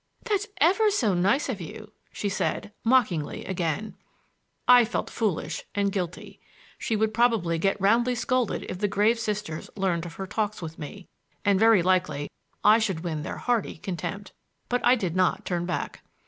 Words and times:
"That's 0.23 0.47
ever 0.59 0.89
so 0.89 1.13
nice 1.13 1.47
of 1.47 1.61
you," 1.61 1.91
she 2.11 2.27
said, 2.27 2.73
mockingly 2.83 3.45
again. 3.45 3.95
I 4.67 4.83
felt 4.83 5.11
foolish 5.11 5.63
and 5.75 5.91
guilty. 5.91 6.39
She 6.79 6.95
would 6.95 7.13
probably 7.13 7.59
get 7.59 7.79
roundly 7.79 8.15
scolded 8.15 8.65
if 8.67 8.79
the 8.79 8.87
grave 8.87 9.19
Sisters 9.19 9.69
learned 9.75 10.07
of 10.07 10.15
her 10.15 10.25
talks 10.25 10.59
with 10.59 10.79
me, 10.79 11.07
and 11.45 11.59
very 11.59 11.83
likely 11.83 12.31
I 12.63 12.79
should 12.79 13.01
win 13.01 13.21
their 13.21 13.37
hearty 13.37 13.75
contempt. 13.77 14.33
But 14.69 14.83
I 14.83 14.95
did 14.95 15.15
not 15.15 15.45
turn 15.45 15.67
back. 15.67 16.01